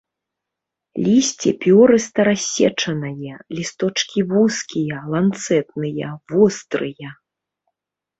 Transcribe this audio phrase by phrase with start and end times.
[1.07, 7.09] Лісце пёрыста-рассечанае, лісточкі вузкія, ланцэтныя, вострыя.